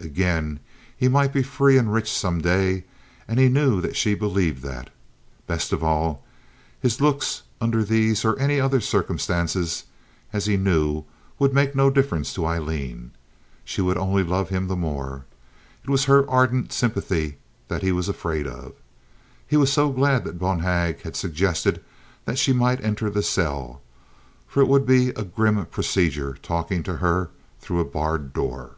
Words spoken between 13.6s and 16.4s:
She would only love him the more. It was her